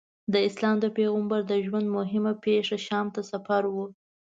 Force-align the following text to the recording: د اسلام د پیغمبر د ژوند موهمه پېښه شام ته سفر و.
د 0.33 0.35
اسلام 0.47 0.75
د 0.81 0.85
پیغمبر 0.97 1.39
د 1.47 1.53
ژوند 1.65 1.87
موهمه 1.95 2.33
پېښه 2.43 2.77
شام 2.87 3.05
ته 3.15 3.21
سفر 3.31 3.63
و. 3.73 3.75